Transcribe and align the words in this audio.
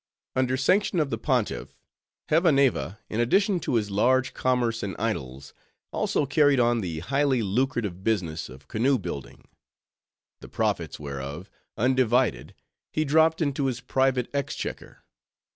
Under 0.35 0.57
sanction 0.57 0.99
of 0.99 1.11
the 1.11 1.17
Pontiff, 1.19 1.77
Hevaneva, 2.29 2.97
in 3.07 3.19
addition 3.19 3.59
to 3.59 3.75
his 3.75 3.91
large 3.91 4.33
commerce 4.33 4.81
in 4.81 4.95
idols, 4.97 5.53
also 5.91 6.25
carried 6.25 6.59
on 6.59 6.81
the 6.81 7.01
highly 7.01 7.43
lucrative 7.43 8.03
business 8.03 8.49
of 8.49 8.67
canoe 8.67 8.97
building; 8.97 9.47
the 10.39 10.49
profits 10.49 10.99
whereof, 10.99 11.51
undivided, 11.77 12.55
he 12.91 13.05
dropped 13.05 13.43
into 13.43 13.65
his 13.67 13.79
private 13.79 14.27
exchequer. 14.33 15.03